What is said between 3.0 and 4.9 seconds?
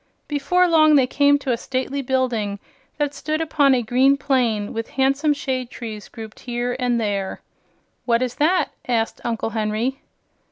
stood upon a green plain with